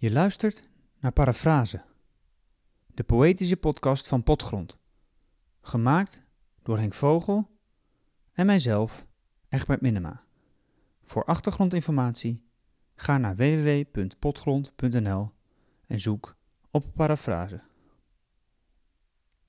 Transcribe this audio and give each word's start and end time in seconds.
Je 0.00 0.12
luistert 0.12 0.68
naar 1.00 1.12
Parafrase, 1.12 1.84
de 2.86 3.04
poëtische 3.04 3.56
podcast 3.56 4.08
van 4.08 4.22
Potgrond. 4.22 4.78
Gemaakt 5.60 6.26
door 6.62 6.78
Henk 6.78 6.94
Vogel 6.94 7.50
en 8.32 8.46
mijzelf, 8.46 9.06
Egbert 9.48 9.80
Minema. 9.80 10.24
Voor 11.02 11.24
achtergrondinformatie 11.24 12.44
ga 12.94 13.18
naar 13.18 13.36
www.potgrond.nl 13.36 15.32
en 15.86 16.00
zoek 16.00 16.36
op 16.70 16.94
Parafrase. 16.94 17.60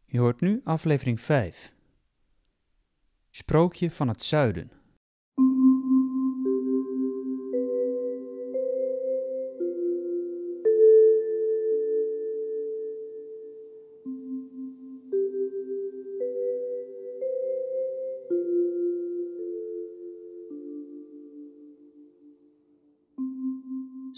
Je 0.05 0.19
hoort 0.19 0.41
nu 0.41 0.61
aflevering 0.63 1.21
5. 1.21 1.73
Sprookje 3.29 3.91
van 3.91 4.07
het 4.07 4.23
Zuiden. 4.23 4.78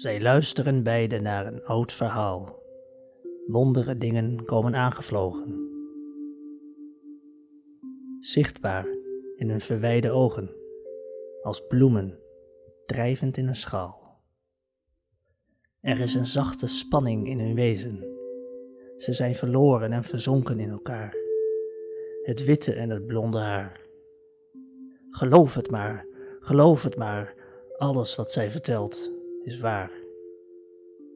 Zij 0.02 0.22
luisteren 0.22 0.84
beiden 0.84 1.23
naar 1.23 1.46
een 1.46 1.64
oud 1.64 1.94
verhaal. 1.94 2.64
Wondere 3.48 3.98
dingen 3.98 4.46
komen 4.46 4.76
aangevlogen. 4.76 5.70
Zichtbaar 8.20 8.88
in 9.36 9.50
hun 9.50 9.62
verwijde 9.62 10.12
ogen, 10.12 10.55
als 11.41 11.68
bloemen 11.68 12.20
drijvend 12.86 13.38
in 13.38 13.48
een 13.48 13.55
schaal. 13.55 14.24
Er 15.82 16.00
is 16.00 16.16
een 16.16 16.27
zachte 16.27 16.68
spanning 16.68 17.27
in 17.27 17.40
hun 17.40 17.55
wezen. 17.55 18.05
Ze 18.98 19.13
zijn 19.13 19.36
verloren 19.36 19.91
en 19.91 20.04
verzonken 20.04 20.60
in 20.60 20.70
elkaar. 20.70 21.16
Het 22.24 22.46
witte 22.46 22.74
en 22.74 22.90
het 22.90 23.05
blonde 23.05 23.40
haar. 23.40 23.82
Geloof 25.10 25.54
het 25.54 25.72
maar, 25.72 26.05
geloof 26.40 26.84
het 26.84 26.98
maar, 26.98 27.34
alles 27.77 28.16
wat 28.16 28.32
zij 28.32 28.52
vertelt 28.52 29.20
is 29.44 29.60
waar. 29.60 29.92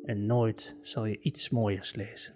En 0.04 0.26
nooit 0.26 0.76
zal 0.82 1.06
je 1.06 1.20
iets 1.20 1.50
mooiers 1.50 1.96
lezen. 1.96 2.36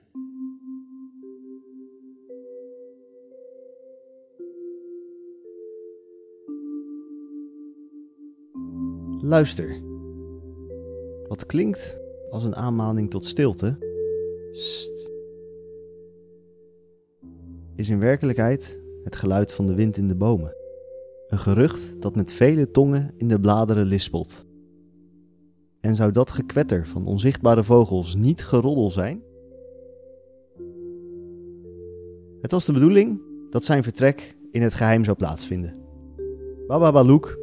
Luister. 9.22 9.82
Wat 11.28 11.46
klinkt 11.46 12.00
als 12.30 12.44
een 12.44 12.56
aanmaning 12.56 13.10
tot 13.10 13.26
stilte, 13.26 13.78
Sst. 14.52 15.12
is 17.76 17.90
in 17.90 18.00
werkelijkheid 18.00 18.80
het 19.04 19.16
geluid 19.16 19.54
van 19.54 19.66
de 19.66 19.76
wind 19.76 19.98
in 19.98 20.08
de 20.08 20.16
bomen. 20.16 20.56
Een 21.28 21.40
gerucht 21.40 22.02
dat 22.02 22.16
met 22.16 22.32
vele 22.32 22.72
tongen 22.72 23.14
in 23.18 23.28
de 23.28 23.40
bladeren 23.40 23.86
lispelt. 23.86 24.48
En 25.82 25.96
zou 25.96 26.12
dat 26.12 26.32
gekwetter 26.32 26.88
van 26.88 27.06
onzichtbare 27.06 27.64
vogels 27.64 28.16
niet 28.16 28.46
geroddel 28.46 28.92
zijn? 28.92 29.22
Het 32.42 32.52
was 32.52 32.66
de 32.66 32.74
bedoeling 32.74 33.22
dat 33.50 33.64
zijn 33.64 33.84
vertrek 33.84 34.36
in 34.52 34.62
het 34.62 34.74
geheim 34.74 35.04
zou 35.04 35.18
plaatsvinden. 35.18 35.76
Baba 36.68 36.92
Balouk 36.92 37.40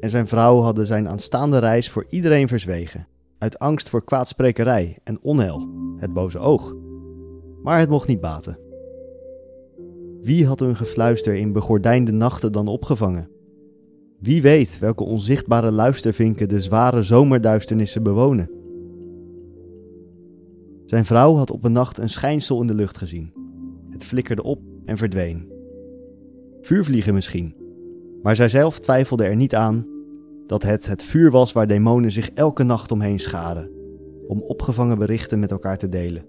en 0.00 0.10
zijn 0.10 0.26
vrouw 0.26 0.58
hadden 0.58 0.86
zijn 0.86 1.08
aanstaande 1.08 1.58
reis 1.58 1.90
voor 1.90 2.04
iedereen 2.08 2.48
verzwegen, 2.48 3.08
uit 3.38 3.58
angst 3.58 3.88
voor 3.88 4.04
kwaadsprekerij 4.04 4.98
en 5.04 5.18
onheil, 5.22 5.68
het 5.96 6.12
boze 6.12 6.38
oog. 6.38 6.74
Maar 7.62 7.78
het 7.78 7.88
mocht 7.88 8.08
niet 8.08 8.20
baten. 8.20 8.58
Wie 10.20 10.46
had 10.46 10.60
hun 10.60 10.76
gefluister 10.76 11.34
in 11.34 11.52
begordijnde 11.52 12.12
nachten 12.12 12.52
dan 12.52 12.68
opgevangen? 12.68 13.30
Wie 14.20 14.42
weet 14.42 14.78
welke 14.78 15.04
onzichtbare 15.04 15.70
luistervinken 15.70 16.48
de 16.48 16.60
zware 16.60 17.02
zomerduisternissen 17.02 18.02
bewonen. 18.02 18.50
Zijn 20.84 21.04
vrouw 21.04 21.34
had 21.34 21.50
op 21.50 21.64
een 21.64 21.72
nacht 21.72 21.98
een 21.98 22.10
schijnsel 22.10 22.60
in 22.60 22.66
de 22.66 22.74
lucht 22.74 22.98
gezien. 22.98 23.32
Het 23.90 24.04
flikkerde 24.04 24.42
op 24.42 24.60
en 24.84 24.96
verdween. 24.96 25.52
Vuurvliegen 26.60 27.14
misschien, 27.14 27.54
maar 28.22 28.36
zij 28.36 28.48
zelf 28.48 28.78
twijfelde 28.78 29.24
er 29.24 29.36
niet 29.36 29.54
aan 29.54 29.86
dat 30.46 30.62
het 30.62 30.86
het 30.86 31.02
vuur 31.02 31.30
was 31.30 31.52
waar 31.52 31.66
demonen 31.66 32.10
zich 32.10 32.30
elke 32.30 32.62
nacht 32.62 32.92
omheen 32.92 33.18
scharen, 33.18 33.70
om 34.26 34.42
opgevangen 34.42 34.98
berichten 34.98 35.38
met 35.38 35.50
elkaar 35.50 35.78
te 35.78 35.88
delen. 35.88 36.24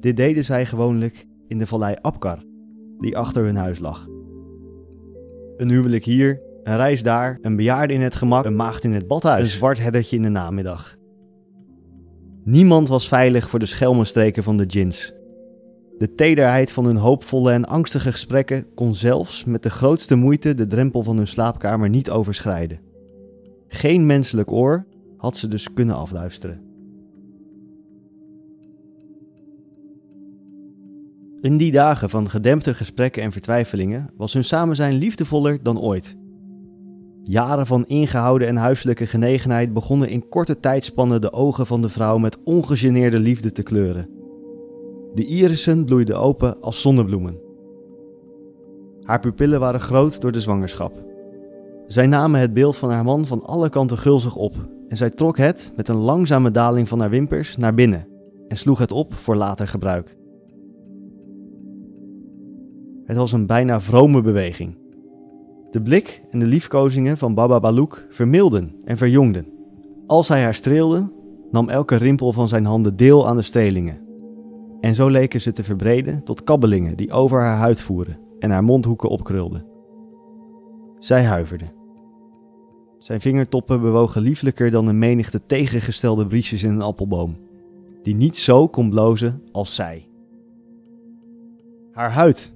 Dit 0.00 0.16
deden 0.16 0.44
zij 0.44 0.66
gewoonlijk 0.66 1.26
in 1.48 1.58
de 1.58 1.66
vallei 1.66 1.96
Abkar, 2.00 2.42
die 2.98 3.16
achter 3.16 3.44
hun 3.44 3.56
huis 3.56 3.78
lag. 3.78 4.08
Een 5.56 5.70
huwelijk 5.70 6.04
hier, 6.04 6.40
een 6.64 6.76
reis 6.76 7.02
daar, 7.02 7.38
een 7.42 7.56
bejaarde 7.56 7.94
in 7.94 8.00
het 8.00 8.14
gemak, 8.14 8.44
een 8.44 8.56
maagd 8.56 8.84
in 8.84 8.92
het 8.92 9.06
badhuis, 9.06 9.40
een 9.40 9.58
zwart 9.58 9.78
heddertje 9.78 10.16
in 10.16 10.22
de 10.22 10.28
namiddag. 10.28 10.96
Niemand 12.44 12.88
was 12.88 13.08
veilig 13.08 13.48
voor 13.48 13.58
de 13.58 13.66
schelmenstreken 13.66 14.42
van 14.42 14.56
de 14.56 14.66
djinns. 14.66 15.12
De 15.98 16.12
tederheid 16.12 16.72
van 16.72 16.84
hun 16.84 16.96
hoopvolle 16.96 17.52
en 17.52 17.64
angstige 17.64 18.12
gesprekken 18.12 18.74
kon 18.74 18.94
zelfs 18.94 19.44
met 19.44 19.62
de 19.62 19.70
grootste 19.70 20.14
moeite 20.14 20.54
de 20.54 20.66
drempel 20.66 21.02
van 21.02 21.16
hun 21.16 21.26
slaapkamer 21.26 21.88
niet 21.88 22.10
overschrijden. 22.10 22.80
Geen 23.68 24.06
menselijk 24.06 24.52
oor 24.52 24.86
had 25.16 25.36
ze 25.36 25.48
dus 25.48 25.72
kunnen 25.72 25.96
afluisteren. 25.96 26.62
In 31.40 31.56
die 31.56 31.72
dagen 31.72 32.10
van 32.10 32.30
gedempte 32.30 32.74
gesprekken 32.74 33.22
en 33.22 33.32
vertwijfelingen 33.32 34.10
was 34.16 34.32
hun 34.32 34.44
samenzijn 34.44 34.94
liefdevoller 34.94 35.62
dan 35.62 35.80
ooit. 35.80 36.16
Jaren 37.26 37.66
van 37.66 37.86
ingehouden 37.86 38.48
en 38.48 38.56
huiselijke 38.56 39.06
genegenheid 39.06 39.72
begonnen 39.72 40.08
in 40.08 40.28
korte 40.28 40.60
tijdspannen 40.60 41.20
de 41.20 41.32
ogen 41.32 41.66
van 41.66 41.80
de 41.80 41.88
vrouw 41.88 42.18
met 42.18 42.38
ongegeneerde 42.44 43.18
liefde 43.18 43.52
te 43.52 43.62
kleuren. 43.62 44.08
De 45.14 45.26
irissen 45.26 45.84
bloeiden 45.84 46.18
open 46.18 46.60
als 46.60 46.80
zonnebloemen. 46.80 47.40
Haar 49.02 49.20
pupillen 49.20 49.60
waren 49.60 49.80
groot 49.80 50.20
door 50.20 50.32
de 50.32 50.40
zwangerschap. 50.40 51.04
Zij 51.86 52.06
namen 52.06 52.40
het 52.40 52.52
beeld 52.52 52.76
van 52.76 52.90
haar 52.90 53.04
man 53.04 53.26
van 53.26 53.42
alle 53.42 53.68
kanten 53.68 53.98
gulzig 53.98 54.36
op 54.36 54.54
en 54.88 54.96
zij 54.96 55.10
trok 55.10 55.36
het 55.36 55.72
met 55.76 55.88
een 55.88 55.96
langzame 55.96 56.50
daling 56.50 56.88
van 56.88 57.00
haar 57.00 57.10
wimpers 57.10 57.56
naar 57.56 57.74
binnen 57.74 58.08
en 58.48 58.56
sloeg 58.56 58.78
het 58.78 58.92
op 58.92 59.14
voor 59.14 59.36
later 59.36 59.68
gebruik. 59.68 60.16
Het 63.04 63.16
was 63.16 63.32
een 63.32 63.46
bijna 63.46 63.80
vrome 63.80 64.22
beweging. 64.22 64.83
De 65.74 65.82
blik 65.82 66.22
en 66.30 66.38
de 66.38 66.46
liefkozingen 66.46 67.18
van 67.18 67.34
Baba 67.34 67.60
Balouk 67.60 68.06
vermilden 68.10 68.74
en 68.84 68.96
verjongden. 68.96 69.46
Als 70.06 70.28
hij 70.28 70.42
haar 70.42 70.54
streelde, 70.54 71.12
nam 71.50 71.68
elke 71.68 71.96
rimpel 71.96 72.32
van 72.32 72.48
zijn 72.48 72.64
handen 72.64 72.96
deel 72.96 73.28
aan 73.28 73.36
de 73.36 73.42
strelingen. 73.42 74.00
En 74.80 74.94
zo 74.94 75.08
leken 75.08 75.40
ze 75.40 75.52
te 75.52 75.64
verbreden 75.64 76.22
tot 76.22 76.44
kabbelingen 76.44 76.96
die 76.96 77.12
over 77.12 77.40
haar 77.40 77.56
huid 77.56 77.80
voeren 77.80 78.18
en 78.38 78.50
haar 78.50 78.64
mondhoeken 78.64 79.08
opkrulden. 79.08 79.66
Zij 80.98 81.24
huiverde. 81.24 81.72
Zijn 82.98 83.20
vingertoppen 83.20 83.80
bewogen 83.80 84.22
lieflijker 84.22 84.70
dan 84.70 84.86
een 84.86 84.98
menigte 84.98 85.44
tegengestelde 85.44 86.26
briesjes 86.26 86.62
in 86.62 86.70
een 86.70 86.82
appelboom, 86.82 87.36
die 88.02 88.14
niet 88.14 88.36
zo 88.36 88.68
kon 88.68 88.90
blozen 88.90 89.42
als 89.52 89.74
zij. 89.74 90.08
Haar 91.92 92.10
huid, 92.10 92.53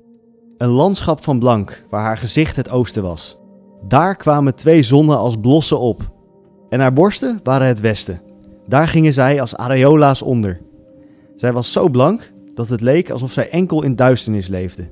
een 0.58 0.68
landschap 0.68 1.24
van 1.24 1.38
blank 1.38 1.84
waar 1.90 2.02
haar 2.02 2.16
gezicht 2.16 2.56
het 2.56 2.70
oosten 2.70 3.02
was. 3.02 3.38
Daar 3.88 4.16
kwamen 4.16 4.54
twee 4.54 4.82
zonnen 4.82 5.18
als 5.18 5.36
blossen 5.36 5.78
op. 5.78 6.10
En 6.68 6.80
haar 6.80 6.92
borsten 6.92 7.40
waren 7.42 7.66
het 7.66 7.80
westen. 7.80 8.20
Daar 8.66 8.88
gingen 8.88 9.12
zij 9.12 9.40
als 9.40 9.56
areola's 9.56 10.22
onder. 10.22 10.60
Zij 11.36 11.52
was 11.52 11.72
zo 11.72 11.88
blank 11.88 12.32
dat 12.54 12.68
het 12.68 12.80
leek 12.80 13.10
alsof 13.10 13.32
zij 13.32 13.50
enkel 13.50 13.82
in 13.82 13.96
duisternis 13.96 14.46
leefde. 14.46 14.90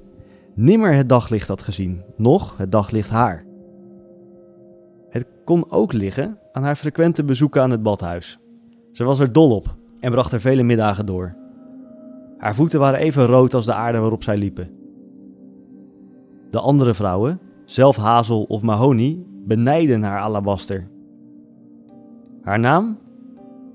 Nimmer 0.55 0.95
het 0.95 1.09
daglicht 1.09 1.49
had 1.49 1.63
gezien, 1.63 2.03
noch 2.17 2.57
het 2.57 2.73
daglicht 2.73 3.11
haar. 3.11 3.45
Het 5.09 5.27
kon 5.45 5.71
ook 5.71 5.93
liggen 5.93 6.39
aan 6.53 6.63
haar 6.63 6.77
frequente 6.77 7.25
bezoeken 7.25 7.63
aan 7.63 7.71
het 7.71 7.83
badhuis. 7.83 8.39
Ze 8.93 9.05
was 9.05 9.19
er 9.19 9.33
dol 9.33 9.55
op 9.55 9.75
en 10.01 10.11
bracht 10.11 10.33
er 10.33 10.41
vele 10.41 10.63
middagen 10.63 11.07
door. 11.07 11.37
Haar 12.39 12.55
voeten 12.55 12.81
waren 12.81 13.01
even 13.01 13.27
rood 13.27 13.55
als 13.55 13.65
de 13.65 13.73
aarde 13.73 13.99
waarop 13.99 14.23
zij 14.23 14.37
liepen. 14.37 14.71
De 16.57 16.63
andere 16.63 16.95
vrouwen, 16.95 17.41
zelf 17.65 17.97
hazel 17.97 18.43
of 18.43 18.63
mahonie, 18.63 19.27
benijden 19.45 20.03
haar 20.03 20.21
alabaster. 20.21 20.89
Haar 22.43 22.59
naam 22.59 22.99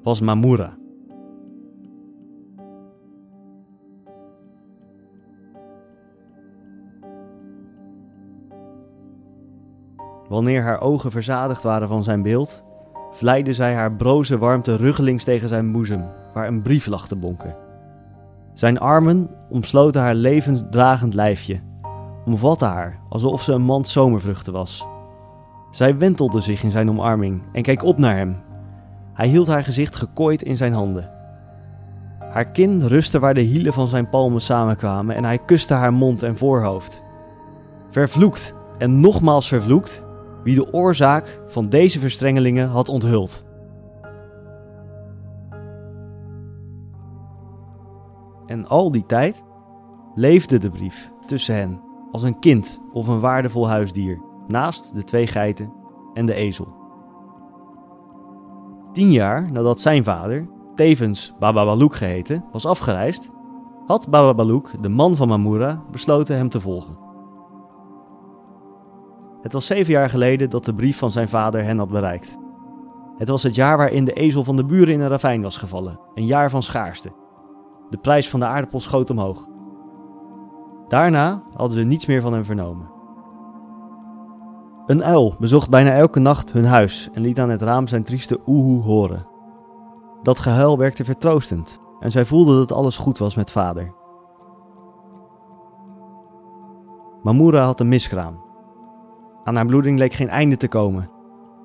was 0.03 0.21
Mamura. 0.21 0.77
Wanneer 10.27 10.61
haar 10.61 10.81
ogen 10.81 11.11
verzadigd 11.11 11.63
waren 11.63 11.87
van 11.87 12.03
zijn 12.03 12.21
beeld, 12.21 12.63
vlijde 13.11 13.53
zij 13.53 13.73
haar 13.73 13.95
broze 13.95 14.37
warmte 14.37 14.75
ruggelings 14.75 15.23
tegen 15.23 15.49
zijn 15.49 15.71
boezem, 15.71 16.05
waar 16.33 16.47
een 16.47 16.61
brief 16.61 16.85
lag 16.85 17.07
te 17.07 17.15
bonken. 17.15 17.55
Zijn 18.53 18.79
armen 18.79 19.29
omsloten 19.49 20.01
haar 20.01 20.15
levensdragend 20.15 21.13
lijfje, 21.13 21.59
omvatten 22.25 22.67
haar 22.67 22.99
alsof 23.09 23.41
ze 23.41 23.53
een 23.53 23.61
mand 23.61 23.87
zomervruchten 23.87 24.53
was. 24.53 24.85
Zij 25.71 25.97
wentelde 25.97 26.41
zich 26.41 26.63
in 26.63 26.71
zijn 26.71 26.89
omarming 26.89 27.41
en 27.51 27.61
keek 27.61 27.83
op 27.83 27.97
naar 27.97 28.15
hem. 28.15 28.41
Hij 29.13 29.27
hield 29.27 29.47
haar 29.47 29.63
gezicht 29.63 29.95
gekooid 29.95 30.43
in 30.43 30.57
zijn 30.57 30.73
handen. 30.73 31.11
Haar 32.19 32.51
kin 32.51 32.81
rustte 32.87 33.19
waar 33.19 33.33
de 33.33 33.41
hielen 33.41 33.73
van 33.73 33.87
zijn 33.87 34.09
palmen 34.09 34.41
samenkwamen 34.41 35.15
en 35.15 35.23
hij 35.23 35.37
kuste 35.37 35.73
haar 35.73 35.93
mond 35.93 36.23
en 36.23 36.37
voorhoofd. 36.37 37.03
Vervloekt 37.89 38.55
en 38.77 38.99
nogmaals 38.99 39.47
vervloekt 39.47 40.05
wie 40.43 40.55
de 40.55 40.73
oorzaak 40.73 41.41
van 41.47 41.69
deze 41.69 41.99
verstrengelingen 41.99 42.67
had 42.67 42.89
onthuld. 42.89 43.45
En 48.45 48.67
al 48.67 48.91
die 48.91 49.05
tijd 49.05 49.43
leefde 50.15 50.57
de 50.57 50.69
brief 50.69 51.11
tussen 51.25 51.55
hen 51.55 51.90
als 52.11 52.23
een 52.23 52.39
kind 52.39 52.81
of 52.93 53.07
een 53.07 53.19
waardevol 53.19 53.67
huisdier, 53.67 54.21
naast 54.47 54.95
de 54.95 55.03
twee 55.03 55.27
geiten 55.27 55.73
en 56.13 56.25
de 56.25 56.33
ezel. 56.33 56.79
Tien 58.93 59.11
jaar 59.11 59.51
nadat 59.51 59.79
zijn 59.79 60.03
vader, 60.03 60.49
tevens 60.75 61.33
Baba 61.39 61.65
Balouk 61.65 61.95
geheten, 61.95 62.45
was 62.51 62.65
afgereisd, 62.65 63.31
had 63.85 64.09
Baba 64.09 64.33
Balouk, 64.33 64.71
de 64.81 64.89
man 64.89 65.15
van 65.15 65.27
Mamura, 65.27 65.83
besloten 65.91 66.35
hem 66.35 66.49
te 66.49 66.61
volgen. 66.61 66.97
Het 69.41 69.53
was 69.53 69.65
zeven 69.65 69.93
jaar 69.93 70.09
geleden 70.09 70.49
dat 70.49 70.65
de 70.65 70.75
brief 70.75 70.97
van 70.97 71.11
zijn 71.11 71.29
vader 71.29 71.63
hen 71.63 71.77
had 71.77 71.89
bereikt. 71.89 72.37
Het 73.17 73.29
was 73.29 73.43
het 73.43 73.55
jaar 73.55 73.77
waarin 73.77 74.05
de 74.05 74.13
ezel 74.13 74.43
van 74.43 74.55
de 74.55 74.65
buren 74.65 74.93
in 74.93 74.99
een 74.99 75.09
ravijn 75.09 75.41
was 75.41 75.57
gevallen, 75.57 75.99
een 76.13 76.25
jaar 76.25 76.49
van 76.49 76.63
schaarste. 76.63 77.11
De 77.89 77.97
prijs 77.97 78.29
van 78.29 78.39
de 78.39 78.45
aardappel 78.45 78.79
schoot 78.79 79.09
omhoog. 79.09 79.47
Daarna 80.91 81.43
hadden 81.53 81.77
ze 81.77 81.83
niets 81.83 82.05
meer 82.05 82.21
van 82.21 82.33
hem 82.33 82.45
vernomen. 82.45 82.89
Een 84.85 85.03
uil 85.03 85.35
bezocht 85.39 85.69
bijna 85.69 85.91
elke 85.91 86.19
nacht 86.19 86.51
hun 86.51 86.65
huis 86.65 87.09
en 87.13 87.21
liet 87.21 87.39
aan 87.39 87.49
het 87.49 87.61
raam 87.61 87.87
zijn 87.87 88.03
trieste 88.03 88.39
oehoe 88.47 88.81
horen. 88.81 89.27
Dat 90.23 90.39
gehuil 90.39 90.77
werkte 90.77 91.05
vertroostend 91.05 91.79
en 91.99 92.11
zij 92.11 92.25
voelde 92.25 92.57
dat 92.57 92.71
alles 92.71 92.97
goed 92.97 93.17
was 93.17 93.35
met 93.35 93.51
vader. 93.51 93.93
Mamura 97.23 97.63
had 97.63 97.79
een 97.79 97.89
miskraam. 97.89 98.43
Aan 99.43 99.55
haar 99.55 99.65
bloeding 99.65 99.99
leek 99.99 100.13
geen 100.13 100.29
einde 100.29 100.57
te 100.57 100.67
komen. 100.67 101.09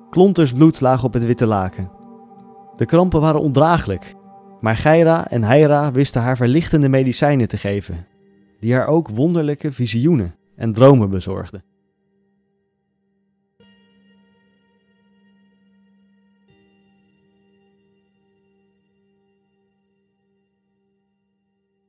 Klonters 0.09 0.53
bloed 0.53 0.81
lagen 0.81 1.07
op 1.07 1.13
het 1.13 1.25
witte 1.25 1.47
laken. 1.47 1.91
De 2.75 2.85
krampen 2.85 3.21
waren 3.21 3.41
ondraaglijk, 3.41 4.15
maar 4.59 4.75
Geira 4.75 5.27
en 5.27 5.43
Heira 5.43 5.91
wisten 5.91 6.21
haar 6.21 6.37
verlichtende 6.37 6.89
medicijnen 6.89 7.47
te 7.47 7.57
geven, 7.57 8.07
die 8.59 8.73
haar 8.73 8.87
ook 8.87 9.07
wonderlijke 9.07 9.71
visioenen 9.71 10.35
en 10.55 10.73
dromen 10.73 11.09
bezorgden. 11.09 11.63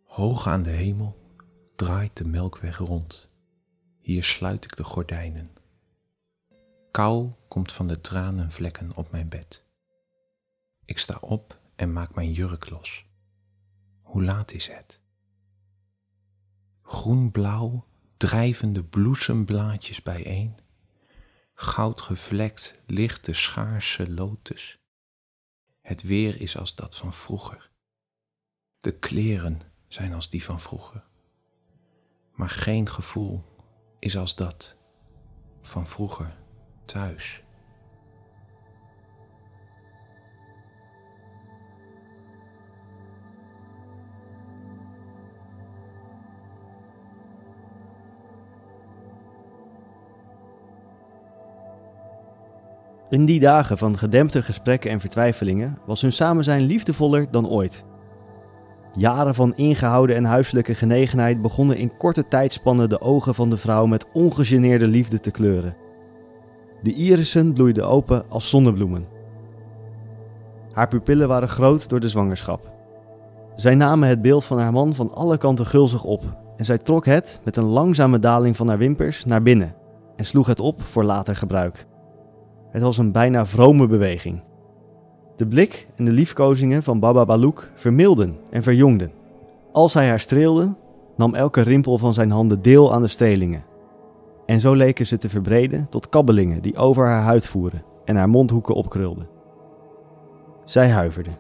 Hoog 0.05 0.47
aan 0.47 0.63
de 0.63 0.71
hemel 0.71 1.17
draait 1.77 2.17
de 2.17 2.25
melkweg 2.25 2.79
rond. 2.79 3.31
Hier 3.99 4.25
sluit 4.25 4.65
ik 4.65 4.77
de 4.77 4.85
gordijnen. 4.85 5.47
Kou 6.91 7.31
komt 7.49 7.73
van 7.73 7.87
de 7.87 8.01
tranenvlekken 8.01 8.97
op 8.97 9.11
mijn 9.11 9.29
bed. 9.29 9.67
Ik 10.85 10.99
sta 10.99 11.19
op 11.21 11.61
en 11.77 11.93
maak 11.93 12.15
mijn 12.15 12.33
jurk 12.33 12.71
los. 12.71 13.07
Hoe 14.03 14.25
laat 14.25 14.53
is 14.53 14.69
het? 14.69 15.01
Groenblauw 16.91 17.87
drijvende 18.17 18.85
bloesemblaadjes 18.85 20.03
bijeen. 20.03 20.57
Goudgevlekt 21.55 22.81
ligt 22.87 23.25
de 23.25 23.35
schaarse 23.35 24.11
lotus. 24.11 24.79
Het 25.81 26.03
weer 26.03 26.41
is 26.41 26.57
als 26.57 26.75
dat 26.75 26.97
van 26.97 27.13
vroeger. 27.13 27.71
De 28.81 28.99
kleren 28.99 29.61
zijn 29.89 30.13
als 30.13 30.31
die 30.31 30.45
van 30.45 30.61
vroeger. 30.61 31.05
Maar 32.35 32.51
geen 32.51 32.89
gevoel 32.89 33.45
is 33.99 34.17
als 34.17 34.35
dat 34.37 34.79
van 35.63 35.87
vroeger 35.87 36.37
thuis. 36.85 37.43
In 53.11 53.25
die 53.25 53.41
dagen 53.41 53.79
van 53.79 53.99
gedempte 53.99 54.43
gesprekken 54.43 54.91
en 54.91 55.01
vertwijfelingen 55.01 55.79
was 55.87 56.01
hun 56.01 56.13
samenzijn 56.13 56.61
liefdevoller 56.61 57.31
dan 57.31 57.49
ooit. 57.49 57.85
Jaren 58.93 59.35
van 59.35 59.55
ingehouden 59.57 60.17
en 60.17 60.25
huiselijke 60.25 60.75
genegenheid 60.75 61.43
begonnen 61.43 61.77
in 61.77 61.97
korte 61.97 62.29
tijdspannen 62.29 62.89
de 62.89 63.01
ogen 63.01 63.35
van 63.35 63.51
de 63.51 63.57
vrouw 63.57 63.87
met 63.87 64.07
ongegeneerde 64.13 64.87
liefde 64.87 65.21
te 65.21 65.31
kleuren. 65.31 65.77
De 66.83 66.93
irissen 66.93 67.53
bloeiden 67.53 67.87
open 67.87 68.31
als 68.31 68.49
zonnebloemen. 68.49 69.07
Haar 70.73 70.89
pupillen 70.89 71.29
waren 71.29 71.49
groot 71.49 71.89
door 71.89 72.01
de 72.01 72.09
zwangerschap. 72.09 72.73
Zij 73.57 73.75
namen 73.75 74.09
het 74.09 74.23
beeld 74.23 74.45
van 74.45 74.59
haar 74.59 74.73
man 74.73 74.95
van 74.95 75.15
alle 75.15 75.39
kanten 75.39 75.67
gulzig 75.67 76.05
op 76.05 76.23
en 76.57 76.65
zij 76.65 76.79
trok 76.79 77.07
het 77.07 77.41
met 77.45 77.57
een 77.57 77.65
langzame 77.65 78.19
daling 78.19 78.57
van 78.57 78.69
haar 78.69 78.79
wimpers 78.79 79.25
naar 79.25 79.43
binnen 79.43 79.75
en 80.17 80.25
sloeg 80.25 80.47
het 80.47 80.61
op 80.61 80.83
voor 80.83 81.05
later 81.05 81.37
gebruik. 81.37 81.87
Het 82.71 82.83
was 82.83 82.99
een 82.99 83.13
bijna 83.13 83.47
vrome 83.47 83.87
beweging. 83.87 84.43
De 85.37 85.47
blik 85.47 85.89
en 85.97 86.05
de 86.05 86.11
liefkozingen 86.11 86.83
van 86.83 87.01
Baba 87.01 87.25
Balouk 87.25 87.71
vermilden 87.75 88.37
en 88.51 88.63
verjongden. 88.63 89.13
Als 89.73 89.95
hij 89.95 90.09
haar 90.09 90.21
streelde, 90.21 90.75
nam 91.17 91.35
elke 91.35 91.61
rimpel 91.61 91.99
van 91.99 92.15
zijn 92.15 92.31
handen 92.31 92.63
deel 92.63 92.93
aan 92.93 93.03
de 93.03 93.09
strelingen. 93.09 93.65
En 94.47 94.61
zo 94.61 94.75
leken 94.75 95.07
ze 95.07 95.19
te 95.19 95.29
verbreden 95.29 95.87
tot 95.89 96.09
kabbelingen 96.09 96.63
die 96.63 96.77
over 96.77 97.07
haar 97.07 97.23
huid 97.23 97.47
voeren 97.47 97.83
en 98.05 98.17
haar 98.17 98.29
mondhoeken 98.29 98.75
opkrulden. 98.75 99.29
Zij 100.65 100.91
huiverde. 100.91 101.31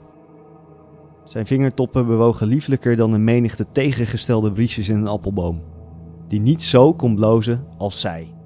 Zijn 1.24 1.46
vingertoppen 1.46 2.06
bewogen 2.06 2.46
lieflijker 2.46 2.96
dan 2.96 3.12
een 3.12 3.24
menigte 3.24 3.66
tegengestelde 3.72 4.52
briesjes 4.52 4.88
in 4.88 4.96
een 4.96 5.06
appelboom, 5.06 5.62
die 6.28 6.40
niet 6.40 6.62
zo 6.62 6.94
kon 6.94 7.14
blozen 7.14 7.66
als 7.78 8.00
zij. 8.00 8.37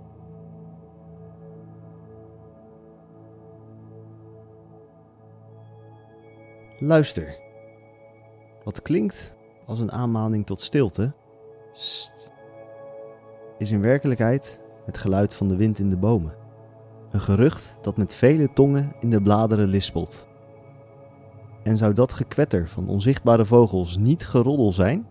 Luister. 6.84 7.38
Wat 8.64 8.82
klinkt 8.82 9.34
als 9.66 9.80
een 9.80 9.92
aanmaning 9.92 10.46
tot 10.46 10.60
stilte, 10.60 11.12
is 13.58 13.70
in 13.70 13.80
werkelijkheid 13.80 14.60
het 14.86 14.98
geluid 14.98 15.34
van 15.34 15.48
de 15.48 15.56
wind 15.56 15.78
in 15.78 15.90
de 15.90 15.96
bomen. 15.96 16.34
Een 17.10 17.20
gerucht 17.20 17.76
dat 17.80 17.96
met 17.96 18.14
vele 18.14 18.52
tongen 18.52 18.92
in 19.00 19.10
de 19.10 19.22
bladeren 19.22 19.68
lispelt. 19.68 20.28
En 21.62 21.76
zou 21.76 21.92
dat 21.92 22.12
gekwetter 22.12 22.68
van 22.68 22.88
onzichtbare 22.88 23.44
vogels 23.44 23.96
niet 23.96 24.26
geroddel 24.26 24.72
zijn? 24.72 25.06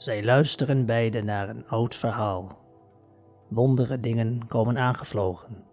Zij 0.00 0.24
luisteren 0.24 0.86
beiden 0.86 1.24
naar 1.24 1.48
een 1.48 1.68
oud 1.68 1.94
verhaal. 1.94 2.58
Wondere 3.48 4.00
dingen 4.00 4.46
komen 4.46 4.78
aangevlogen, 4.78 5.64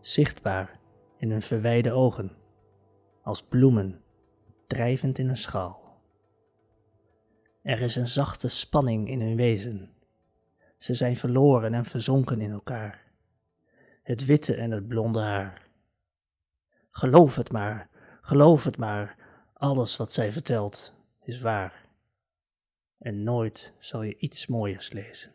zichtbaar 0.00 0.80
in 1.16 1.30
hun 1.30 1.42
verwijde 1.42 1.92
ogen, 1.92 2.36
als 3.22 3.42
bloemen 3.42 4.02
drijvend 4.66 5.18
in 5.18 5.28
een 5.28 5.36
schaal. 5.36 6.00
Er 7.62 7.80
is 7.80 7.96
een 7.96 8.08
zachte 8.08 8.48
spanning 8.48 9.08
in 9.08 9.20
hun 9.20 9.36
wezen. 9.36 9.90
Ze 10.78 10.94
zijn 10.94 11.16
verloren 11.16 11.74
en 11.74 11.84
verzonken 11.84 12.40
in 12.40 12.50
elkaar. 12.50 13.12
Het 14.02 14.24
witte 14.24 14.54
en 14.54 14.70
het 14.70 14.88
blonde 14.88 15.20
haar. 15.20 15.68
Geloof 16.90 17.36
het 17.36 17.52
maar, 17.52 17.88
geloof 18.20 18.64
het 18.64 18.78
maar, 18.78 19.16
alles 19.52 19.96
wat 19.96 20.12
zij 20.12 20.32
vertelt 20.32 20.94
is 21.22 21.40
waar. 21.40 21.87
En 22.98 23.22
nooit 23.22 23.72
zal 23.78 24.02
je 24.02 24.16
iets 24.18 24.46
mooiers 24.46 24.92
lezen. 24.92 25.32